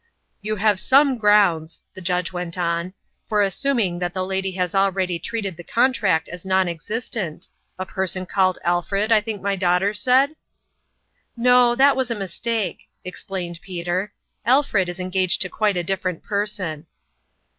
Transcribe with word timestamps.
"You 0.41 0.55
have 0.55 0.79
some 0.79 1.19
grounds," 1.19 1.81
the 1.93 2.01
judge 2.01 2.33
went 2.33 2.57
on, 2.57 2.95
"for 3.29 3.43
assuming 3.43 3.99
that 3.99 4.15
the 4.15 4.25
lady 4.25 4.53
has 4.53 4.73
already 4.73 5.19
treated 5.19 5.55
the 5.57 5.63
contract 5.63 6.27
as 6.27 6.43
non 6.43 6.67
existent 6.67 7.47
a 7.77 7.85
person 7.85 8.25
called 8.25 8.57
Alfred, 8.63 9.11
I 9.11 9.21
think 9.21 9.43
my 9.43 9.55
daughter 9.55 9.93
said?"" 9.93 10.35
No, 11.47 11.75
that 11.75 11.95
was 11.95 12.09
a 12.09 12.15
mistake," 12.15 12.87
explained 13.05 13.59
Peter." 13.61 14.11
Alfred 14.43 14.89
is 14.89 14.99
engaged 14.99 15.39
to 15.43 15.49
quite 15.49 15.77
a 15.77 15.83
different 15.83 16.23
person." 16.23 16.87